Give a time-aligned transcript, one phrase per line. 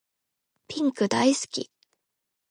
[0.67, 1.69] ピンク大好き